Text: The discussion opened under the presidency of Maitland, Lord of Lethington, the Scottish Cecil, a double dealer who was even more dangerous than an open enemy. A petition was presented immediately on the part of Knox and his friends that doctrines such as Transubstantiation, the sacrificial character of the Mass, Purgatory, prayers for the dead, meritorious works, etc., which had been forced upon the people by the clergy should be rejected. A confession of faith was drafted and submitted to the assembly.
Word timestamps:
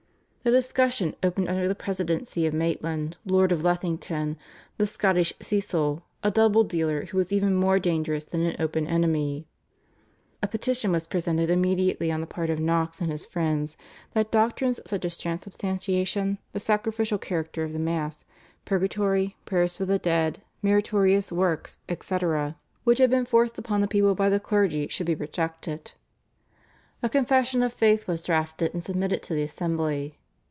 The 0.43 0.49
discussion 0.49 1.15
opened 1.21 1.49
under 1.49 1.67
the 1.67 1.75
presidency 1.75 2.47
of 2.47 2.53
Maitland, 2.55 3.15
Lord 3.27 3.51
of 3.51 3.61
Lethington, 3.61 4.37
the 4.79 4.87
Scottish 4.87 5.31
Cecil, 5.39 6.01
a 6.23 6.31
double 6.31 6.63
dealer 6.63 7.05
who 7.05 7.19
was 7.19 7.31
even 7.31 7.53
more 7.53 7.77
dangerous 7.77 8.25
than 8.25 8.41
an 8.41 8.55
open 8.57 8.87
enemy. 8.87 9.45
A 10.41 10.47
petition 10.47 10.91
was 10.91 11.05
presented 11.05 11.51
immediately 11.51 12.11
on 12.11 12.21
the 12.21 12.25
part 12.25 12.49
of 12.49 12.59
Knox 12.59 12.99
and 12.99 13.11
his 13.11 13.23
friends 13.23 13.77
that 14.13 14.31
doctrines 14.31 14.79
such 14.87 15.05
as 15.05 15.15
Transubstantiation, 15.15 16.39
the 16.53 16.59
sacrificial 16.59 17.19
character 17.19 17.63
of 17.63 17.71
the 17.71 17.77
Mass, 17.77 18.25
Purgatory, 18.65 19.37
prayers 19.45 19.77
for 19.77 19.85
the 19.85 19.99
dead, 19.99 20.41
meritorious 20.63 21.31
works, 21.31 21.77
etc., 21.87 22.55
which 22.83 22.97
had 22.97 23.11
been 23.11 23.25
forced 23.25 23.59
upon 23.59 23.81
the 23.81 23.87
people 23.87 24.15
by 24.15 24.27
the 24.27 24.39
clergy 24.39 24.87
should 24.87 25.05
be 25.05 25.13
rejected. 25.13 25.91
A 27.03 27.09
confession 27.09 27.61
of 27.61 27.71
faith 27.71 28.07
was 28.07 28.23
drafted 28.23 28.73
and 28.73 28.83
submitted 28.83 29.21
to 29.21 29.35
the 29.35 29.43
assembly. 29.43 30.17